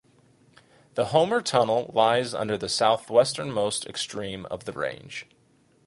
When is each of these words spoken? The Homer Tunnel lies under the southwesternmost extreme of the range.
The 0.95 1.09
Homer 1.13 1.41
Tunnel 1.41 1.91
lies 1.93 2.33
under 2.33 2.57
the 2.57 2.65
southwesternmost 2.65 3.85
extreme 3.85 4.47
of 4.47 4.65
the 4.65 4.73
range. 4.73 5.27